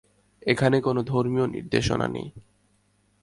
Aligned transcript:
এখানে 0.43 0.77
কোন 0.81 0.97
ধর্মীয় 1.01 1.45
নির্দেশনা 1.47 2.07
নেই। 2.07 2.27